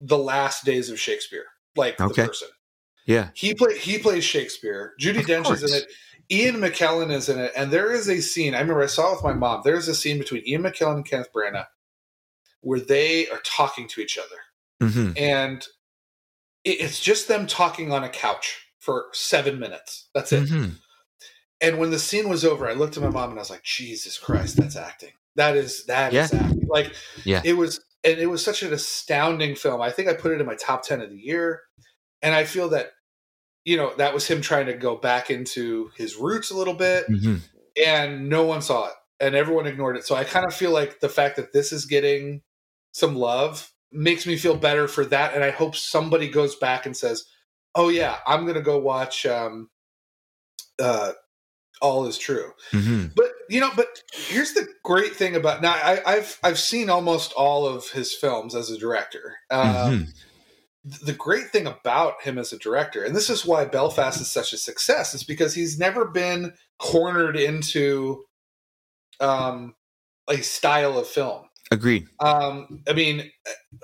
[0.00, 2.22] the last days of shakespeare like Okay.
[2.22, 2.48] the person.
[3.06, 4.94] Yeah, he play he plays shakespeare.
[5.00, 5.86] Judi Of dench is in it.
[6.30, 7.50] Ian mckellen is in it.
[7.56, 9.62] And there is a scene i remember i saw it with my mom.
[9.64, 11.66] There's a scene between ian mckellen and kenneth branagh
[12.60, 14.90] where they are talking to each other.
[14.92, 15.66] Hmm and
[16.62, 20.08] it's just them talking on a couch for seven minutes.
[20.14, 20.48] That's it.
[20.48, 20.68] Hmm
[21.60, 23.62] and when the scene was over, I looked at my mom and I was like,
[23.62, 25.12] Jesus Christ, that's acting.
[25.36, 26.66] That is that is acting.
[26.68, 26.94] Like
[27.24, 27.42] Yeah.
[27.44, 29.80] it was and it was such an astounding film.
[29.80, 31.62] I think I put it in my top ten of the year.
[32.22, 32.90] And I feel that,
[33.64, 37.06] you know, that was him trying to go back into his roots a little bit,
[37.06, 37.36] hmm
[37.82, 38.94] and no one saw it.
[39.20, 40.06] And everyone ignored it.
[40.06, 42.42] So I kind of feel like the fact that this is getting
[42.92, 45.34] some love makes me feel better for that.
[45.34, 47.24] And I hope somebody goes back and says,
[47.74, 49.68] Oh yeah, I'm gonna go watch um
[50.78, 51.12] uh
[51.80, 52.52] all is true.
[52.72, 55.72] hmm But you know, but here's the great thing about now.
[55.72, 59.36] I, I've I've seen almost all of his films as a director.
[59.50, 60.08] Um,
[61.04, 64.54] The great thing about him as a director, and this is why Belfast is such
[64.54, 68.24] a success, is because he's never been cornered into
[69.20, 69.74] um,
[70.26, 71.44] a style of film.
[71.70, 72.08] Agreed.
[72.18, 73.30] Um, I mean,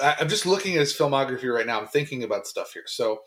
[0.01, 1.79] I, I'm just looking at his filmography right now.
[1.79, 2.87] I'm thinking about stuff here.
[2.87, 3.21] So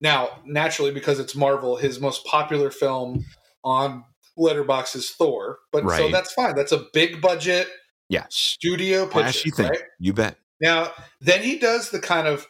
[0.00, 3.24] now, naturally, because it's Marvel, his most popular film
[3.64, 4.04] on
[4.38, 5.58] Letterboxd's Thor.
[5.72, 6.54] But so that's fine.
[6.54, 7.68] That's a big budget,
[8.08, 8.26] Yeah.
[8.30, 9.68] studio picture, thing.
[9.68, 9.82] right?
[9.98, 10.36] You bet.
[10.60, 12.46] Now, then he does the kind of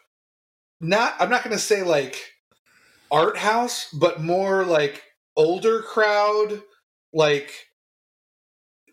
[0.81, 1.15] not.
[1.21, 2.17] I'm not going to say like
[3.11, 5.03] art house, but more like
[5.37, 6.63] older crowd,
[7.13, 7.53] like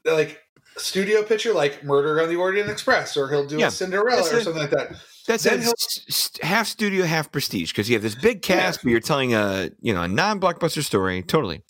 [0.06, 0.40] like
[0.78, 4.34] studio picture, like Murder on the Orient Express, or he'll do Yeah, a Cinderella that's
[4.34, 4.44] or it.
[4.44, 4.96] something like that.
[5.28, 5.64] That's Then it.
[5.64, 9.00] he'll- S- s- half studio, half prestige, because you have this big cast, but you're
[9.02, 11.22] telling a you know a non-blockbuster story.
[11.24, 11.64] Totally.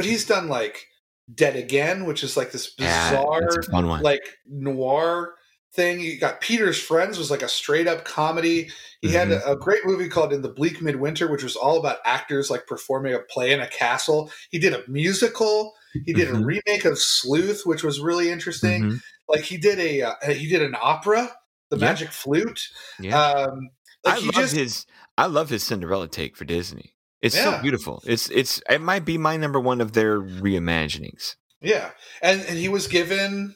[0.00, 0.86] But he's done like
[1.34, 4.02] Dead Again, which is like this bizarre, that's a fun one.
[4.02, 5.34] like noir
[5.74, 6.00] thing.
[6.00, 8.70] You got Peter's Friends was like a straight up comedy.
[9.02, 9.48] He had Mm-hmm.
[9.48, 12.66] a, a great movie called In the Bleak Midwinter, which was all about actors like
[12.66, 14.30] performing a play in a castle.
[14.50, 15.72] He did a musical.
[16.06, 16.42] He did Mhm.
[16.42, 18.82] a remake of Sleuth, which was really interesting.
[18.84, 19.00] Mhm.
[19.28, 21.30] Like he did a uh, he did an opera,
[21.70, 21.84] The Yeah.
[21.84, 22.68] Magic Flute.
[22.98, 23.20] Yeah.
[23.22, 23.70] Um,
[24.04, 24.86] like I he love just his.
[25.18, 26.94] I love his Cinderella take for Disney.
[27.22, 28.02] It's so beautiful.
[28.06, 31.36] It's it's it might be my number one of their reimaginings.
[31.60, 31.90] Yeah,
[32.22, 33.54] and and he was given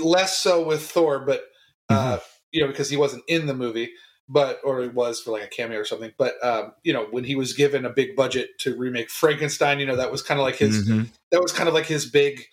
[0.00, 1.42] less so with Thor, but
[1.88, 2.24] uh, Mm-hmm.
[2.52, 3.90] you know because he wasn't in the movie,
[4.28, 6.12] but or he was for like a cameo or something.
[6.16, 9.86] But um, you know when he was given a big budget to remake Frankenstein, you
[9.86, 11.08] know that was kind of like his Mhm.
[11.30, 12.44] that was kind of like his big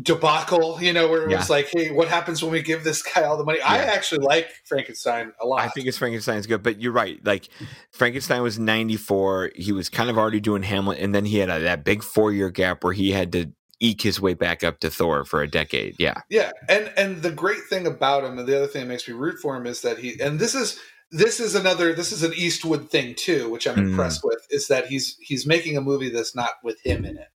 [0.00, 0.80] debacle.
[0.82, 1.38] You know where it Yeah.
[1.38, 3.60] was like, hey, what happens when we give this guy all the money?
[3.60, 5.60] I actually like Frankenstein a lot.
[5.60, 7.18] I think it's Frankenstein's good, but you're right.
[7.24, 7.48] Like
[7.92, 9.52] Frankenstein was 94.
[9.56, 12.32] He was kind of already doing Hamlet, and then he had a, that big four
[12.32, 13.46] year gap where he had to
[13.80, 15.96] eke his way back up to Thor for a decade.
[15.98, 16.20] Yeah.
[16.28, 19.14] Yeah, and and the great thing about him, and the other thing that makes me
[19.14, 20.78] root for him is that he, and this is
[21.10, 23.90] this is another this is an Eastwood thing too, which I'm Mm.
[23.90, 27.28] impressed with, is that he's he's making a movie that's not with him in it.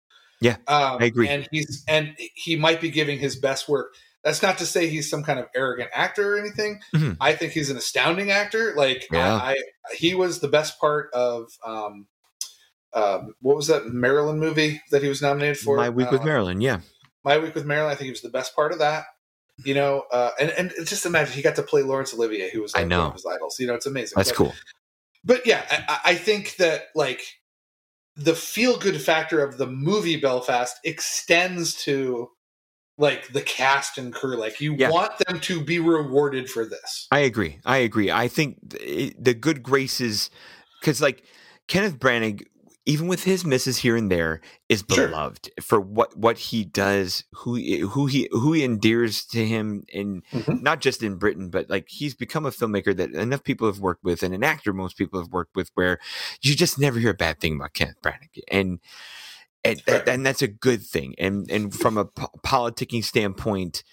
[0.42, 1.28] Yeah, um, I agree.
[1.28, 3.94] and he's and he might be giving his best work.
[4.24, 6.80] That's not to say he's some kind of arrogant actor or anything.
[6.94, 7.16] Mhm.
[7.20, 8.72] I think he's an astounding actor.
[8.76, 9.34] Like Yeah.
[9.34, 12.06] I, I, he was the best part of um,
[12.92, 15.76] um, what was that Marilyn movie that he was nominated for?
[15.76, 16.60] My week with Uh, Marilyn.
[16.60, 16.80] Yeah.
[17.24, 19.04] my Week with Marilyn, I think he was the best part of that.
[19.64, 22.72] You know, uh, and and just imagine he got to play Laurence Olivier, who was
[22.74, 22.98] I know.
[23.00, 23.56] one of his idols.
[23.60, 24.14] You know, it's amazing.
[24.16, 24.54] That's but, cool.
[25.24, 27.20] But yeah, I, I think that like
[28.16, 32.28] the feel good factor of the movie Belfast extends to
[32.98, 34.36] like the cast and crew.
[34.36, 34.90] Like you Yeah.
[34.90, 37.08] want them to be rewarded for this.
[37.10, 37.58] I agree.
[37.64, 38.10] I agree.
[38.10, 40.30] I think th- the good graces,
[40.80, 41.24] because like
[41.68, 42.44] Kenneth Branagh,
[42.84, 45.06] even with his misses here and there, is Sure.
[45.06, 49.84] beloved for what what he does, who he- who he who he endears to him,
[49.94, 50.62] and Mhm.
[50.62, 54.02] not just in Britain, but like he's become a filmmaker that enough people have worked
[54.02, 55.98] with, and an actor most people have worked with, where
[56.42, 58.80] you just never hear a bad thing about Kenneth Branagh, and
[59.64, 61.14] and, and that's a good thing.
[61.18, 63.84] And and from a po- politicking standpoint,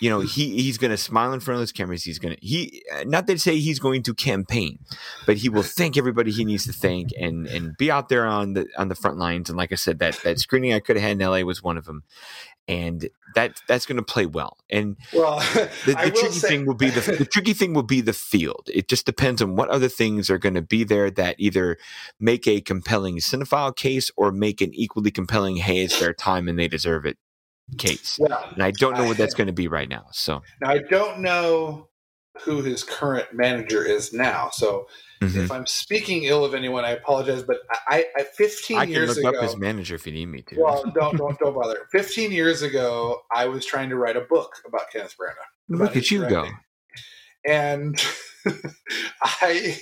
[0.00, 2.04] you know he he's going to smile in front of those cameras.
[2.04, 4.78] He's going to he not to say he's going to campaign
[5.26, 8.54] but he will thank everybody he needs to thank and and be out there on
[8.54, 9.48] the on the front lines.
[9.48, 11.76] And like i said that that screening i could have had in la was one
[11.76, 12.02] of them
[12.68, 14.56] and that that's going to play well.
[14.70, 18.00] And Well, the, the tricky say, thing will be the, the tricky thing will be
[18.00, 18.68] the field.
[18.72, 21.78] It just depends on what other things are going to be there that either
[22.20, 26.58] make a compelling cinephile case or make an equally compelling hey it's their time and
[26.58, 27.18] they deserve it
[27.78, 30.70] case well, and i don't know what that's going to be right now so now
[30.70, 31.88] I don't know
[32.44, 34.50] who his current manager is now.
[34.52, 34.86] So
[35.20, 35.36] mhm.
[35.36, 37.42] if I'm speaking ill of anyone, I apologize.
[37.42, 40.26] But I, I 15 I can years look ago, up his manager if you need
[40.26, 40.56] me to.
[40.58, 41.86] well, don't don't don't bother.
[41.92, 45.78] 15 years ago, I was trying to write a book about Kenneth Branagh.
[45.78, 46.48] look at you go.
[47.46, 48.00] And
[49.22, 49.78] I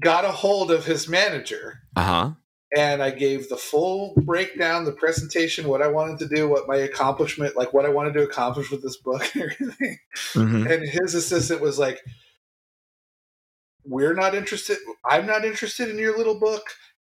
[0.00, 2.30] got a hold of his manager Uh huh.
[2.76, 6.76] And I gave the full breakdown, the presentation, what I wanted to do, what my
[6.76, 9.98] accomplishment, like what I wanted to accomplish with this book and everything.
[10.34, 12.04] hmm And his assistant was like,
[13.84, 14.76] We're not interested.
[15.08, 16.64] I'm not interested in your little book.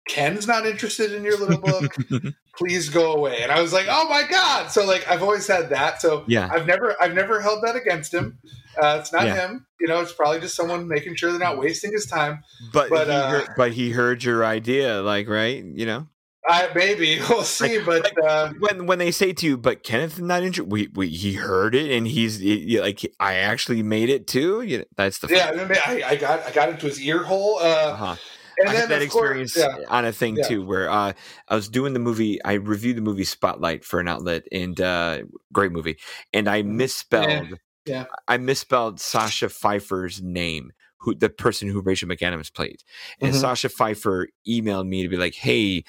[0.07, 1.95] Ken's not interested in your little book.
[2.57, 3.41] Please go away.
[3.43, 4.69] And I was like, Oh my God.
[4.71, 6.01] So like I've always had that.
[6.01, 6.47] So yeah.
[6.51, 8.37] I've never I've never held that against him.
[8.81, 9.35] Uh, it's not Yeah.
[9.47, 9.65] him.
[9.79, 12.43] You know, it's probably just someone making sure they're not wasting his time.
[12.71, 16.07] But But, he uh, heard, but he heard your idea, like right, you know.
[16.47, 20.13] I maybe we'll see, but like- uh, When when they say to you, but Kenneth
[20.13, 24.09] is not interested, we, we he heard it and he's he- like I actually made
[24.09, 24.61] it too.
[24.61, 27.23] You know, that's the yeah, I, mean, I, I got I got into his ear
[27.23, 27.57] hole.
[27.59, 28.15] Uh, Uh-huh.
[28.59, 29.85] And I had that of course- experience yeah.
[29.89, 30.47] on a thing Yeah.
[30.47, 31.13] too, where uh,
[31.47, 32.43] I was doing the movie.
[32.43, 35.97] I reviewed the movie Spotlight for an outlet, and uh, great movie.
[36.33, 36.67] And I Mhm.
[36.67, 37.59] misspelled.
[37.85, 38.05] Yeah.
[38.27, 42.81] I misspelled Sasha Pfeiffer's name, who the person who Rachel McAdams played,
[43.21, 43.39] and Mhm.
[43.41, 45.83] Sasha Pfeiffer emailed me to be like, "Hey."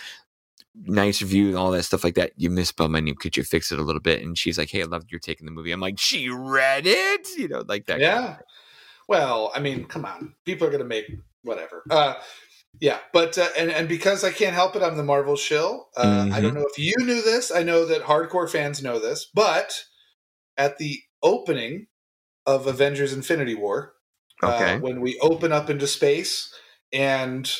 [0.85, 2.33] Nice review and all that stuff like that.
[2.37, 3.14] You misspelled my name.
[3.14, 4.20] Could you fix it a little bit?
[4.22, 7.26] And she's like, "Hey, I loved your taking the movie." I'm like, "She read it,"
[7.38, 7.98] you know, like that.
[7.98, 8.37] Yeah.
[9.09, 10.35] Well, I mean, come on.
[10.44, 11.07] People are going to make
[11.40, 11.83] whatever.
[11.88, 12.16] Uh,
[12.80, 15.88] yeah, but uh, and and because I can't help it, I'm the Marvel shill.
[15.96, 16.42] Uh, I Mm-hmm.
[16.42, 17.50] don't know if you knew this.
[17.50, 19.84] I know that hardcore fans know this, but
[20.56, 21.86] at the opening
[22.46, 23.94] of Avengers: Infinity War,
[24.42, 24.74] Okay.
[24.76, 26.52] uh, when we open up into space
[26.92, 27.50] and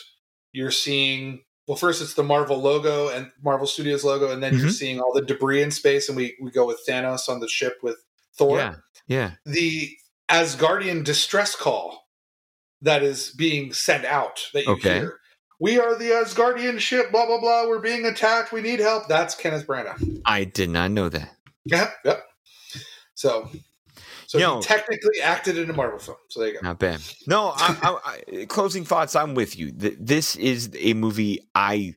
[0.53, 1.43] you're seeing.
[1.69, 4.73] Well, first it's the Marvel logo and Marvel Studios logo, and then you're Mhm.
[4.73, 7.79] seeing all the debris in space, and we, we go with Thanos on the ship
[7.83, 7.97] with
[8.39, 8.75] Thor Yeah.
[9.09, 9.31] Yeah.
[9.45, 9.97] the
[10.31, 12.06] Asgardian distress call
[12.83, 14.99] that is being sent out that you Okay.
[15.01, 15.21] hear.
[15.59, 17.67] We are the Asgardian ship, blah blah blah.
[17.67, 18.53] We're being attacked.
[18.53, 19.09] We need help.
[19.09, 20.21] That's Kenneth Branagh.
[20.27, 21.31] I did not know that.
[21.65, 22.25] Yep, yep.
[23.15, 23.49] So,
[24.27, 26.19] so You know- he technically acted in a Marvel film.
[26.29, 26.61] So there you go.
[26.63, 27.01] Not bad.
[27.27, 29.17] No, I, I, I, closing thoughts.
[29.17, 29.73] I'm with you.
[29.73, 31.95] This is a movie I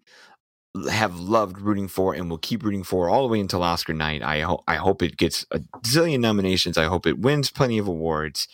[0.89, 4.21] have loved rooting for and will keep rooting for all the way until Oscar night.
[4.23, 6.77] I hope I hope it gets a zillion nominations.
[6.77, 8.47] I hope it wins plenty of awards.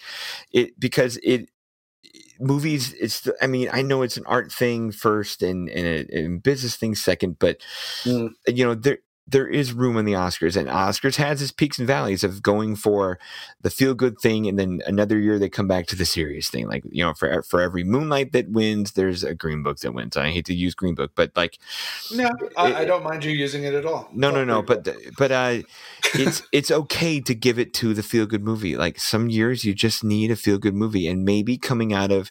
[0.52, 1.50] It because it
[2.40, 2.94] movies.
[2.94, 6.76] It's I mean I know it's an art thing first and and a, and business
[6.76, 7.60] thing second, but
[8.04, 8.30] Mm.
[8.48, 11.88] you know there there is room in the Oscars, and Oscars has its peaks and
[11.88, 13.18] valleys of going for
[13.62, 16.68] the feel good thing, and then another year they come back to the serious thing.
[16.68, 20.16] Like you know, for for every Moonlight that wins, there's a Green Book that wins.
[20.16, 21.58] I hate to use Green Book, but like
[22.14, 24.10] No, I, I don't mind you using it at all.
[24.14, 24.62] no, no, no.
[24.62, 25.62] But but uh,
[26.14, 28.78] it's it's okay to give it to the feel good movie.
[28.78, 32.30] Like some years you just need a feel good movie, and maybe coming out of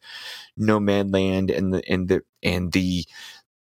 [0.58, 3.04] Nomadland and the and the and the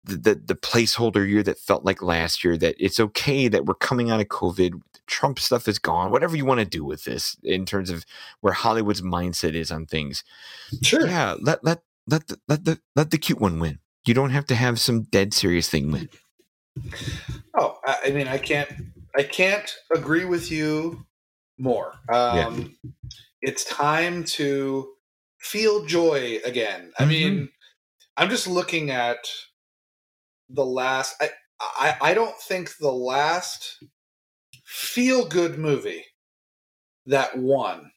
[0.04, 2.58] the, the, the placeholder year that felt like last year.
[2.58, 4.82] That it's okay that we're coming out of COVID.
[5.08, 6.12] Trump stuff is gone.
[6.12, 8.06] Whatever you want to do with this in terms of
[8.42, 10.24] where Hollywood's mindset is on things.
[10.82, 11.06] Sure.
[11.06, 13.80] Yeah, let let let the, let the let the cute one win.
[14.06, 16.10] You don't have to have some dead serious thing win.
[17.58, 18.70] Oh, I, mean, I can't,
[19.18, 21.06] I can't agree with you
[21.58, 21.94] more.
[22.12, 22.76] Um,
[23.42, 24.90] It's time to
[25.40, 26.92] feel joy again.
[26.98, 27.08] I Mhm.
[27.10, 27.50] mean,
[28.18, 29.20] I'm just looking at
[30.50, 31.16] the last.
[31.22, 31.30] I,
[31.60, 33.84] I, I don't think the last
[34.66, 36.04] feel good movie
[37.06, 37.92] that won.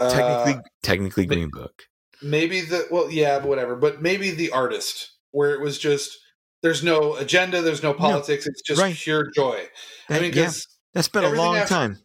[0.00, 1.82] uh, Technically, technically, Green Book.
[2.22, 6.16] maybe the well yeah but whatever but maybe the artist where it was just
[6.62, 8.94] there's no agenda there's no politics it's just right.
[8.96, 9.62] pure joy
[10.08, 10.50] i mean yeah,
[10.94, 11.98] that's been a long after- time.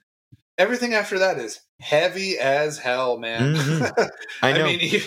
[0.58, 4.10] everything after that is heavy as hell man Mhm.
[4.42, 4.66] I I, know.
[4.66, 5.02] mean you-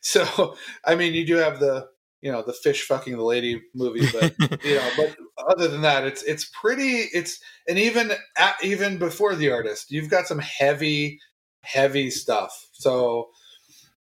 [0.00, 1.86] so i mean you do have the
[2.20, 5.16] you know the fish fucking the lady movie but you know but
[5.48, 10.10] other than that it's it's pretty it's and even at, even before the artist you've
[10.10, 11.18] got some heavy
[11.62, 13.28] heavy stuff so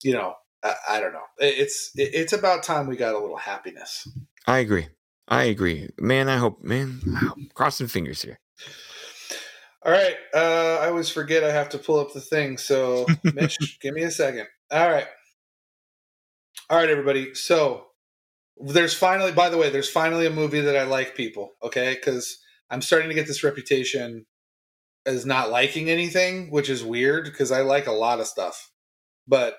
[0.04, 3.38] you know i, I don't know it's it, it's about time we got a little
[3.38, 4.08] happiness
[4.48, 4.88] I agree.
[5.28, 5.90] I agree.
[6.00, 6.64] Man, I hope.
[6.64, 7.02] Man,
[7.54, 8.40] crossing fingers here.
[9.86, 13.06] all right uh i always forget i have to pull up the thing so
[13.36, 15.06] mitch give me a second all right
[16.70, 17.87] all right everybody so
[18.62, 21.94] there's finally by the way there's finally a movie that i like people okay?
[21.96, 22.40] Because
[22.70, 24.26] i'm starting to get this reputation
[25.06, 28.72] as not liking anything which is weird because i like a lot of stuff.
[29.28, 29.58] But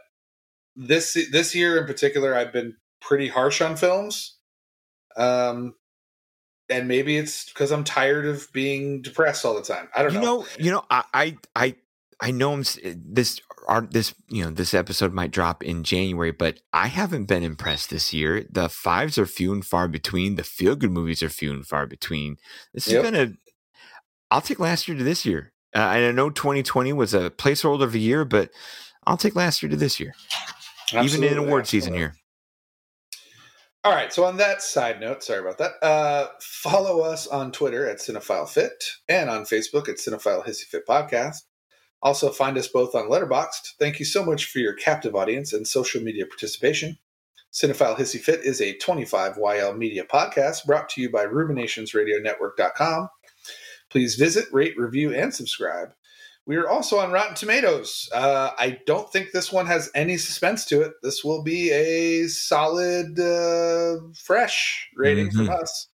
[0.77, 4.37] this this year in particular i've been pretty harsh on films
[5.17, 5.75] um
[6.71, 9.89] and maybe it's because i'm tired of being depressed all the time.
[9.97, 10.41] I don't You know.
[10.41, 11.75] know, you know, I, I, I,
[12.21, 12.65] I know I'm
[12.97, 13.41] this.
[13.69, 17.91] Our, this, you know, this episode might drop in January, but I haven't been impressed
[17.91, 18.45] this year.
[18.51, 20.37] The fives are few and far between.
[20.37, 22.39] The feel good movies are few and far between.
[22.73, 23.03] This Yep.
[23.03, 23.33] been a.
[24.31, 25.53] I'll take last year to this year.
[25.77, 28.51] Uh, and I know 2020 was a placeholder of a year, but
[29.07, 30.15] I'll take last year to this year,
[30.93, 31.99] even in Absolutely, award season absolutely.
[31.99, 32.15] here.
[33.85, 34.13] All right.
[34.13, 35.73] So on that side note, sorry about that.
[35.83, 40.87] Uh, follow us on Twitter at Cinephile Fit and on Facebook at Cinephile Hissy Fit
[40.87, 41.37] Podcast.
[42.03, 43.75] Also find us both on Letterboxd.
[43.79, 46.99] Thank you so much for your captive audience and social media participation.
[47.53, 53.09] Cinephile Hissy Fit is a 25YL media podcast brought to you by RuminationsRadioNetwork.com.
[53.91, 55.89] Please visit, rate, review, and subscribe.
[56.47, 58.09] We are also on Rotten Tomatoes.
[58.11, 60.93] Uh, I don't think this one has any suspense to it.
[61.03, 65.89] This will be a solid, uh, fresh rating from us.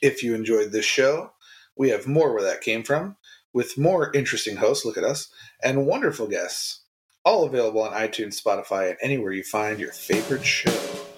[0.00, 1.32] If you enjoyed this show,
[1.76, 3.16] we have more where that came from,
[3.52, 5.28] with more interesting hosts, look at us,
[5.62, 6.82] and wonderful guests.
[7.24, 11.09] All available on iTunes, Spotify, and anywhere you find your favorite show.